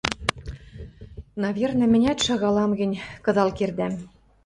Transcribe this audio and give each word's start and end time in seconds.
Навернӹ, 1.41 1.85
мӹнят, 1.87 2.19
шагалам 2.25 2.71
гӹнь, 2.79 3.01
кыдал 3.23 3.49
кердӓм». 3.57 3.93